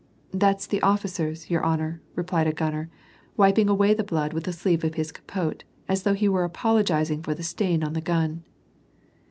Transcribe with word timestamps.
*'That 0.33 0.57
is 0.59 0.65
the 0.65 0.81
officer's, 0.81 1.51
your 1.51 1.63
honor," 1.63 2.01
replied 2.15 2.47
a 2.47 2.51
gunner, 2.51 2.89
wiping 3.37 3.69
away 3.69 3.93
the 3.93 4.03
blood 4.03 4.33
with 4.33 4.45
the 4.45 4.51
sleeve 4.51 4.83
of 4.83 4.95
his 4.95 5.11
capote, 5.11 5.63
as 5.87 6.01
though 6.01 6.15
he 6.15 6.27
were 6.27 6.43
apologizing 6.43 7.21
for 7.21 7.35
the 7.35 7.43
stain 7.43 7.83
on 7.83 7.93
the 7.93 8.01
gun. 8.01 8.43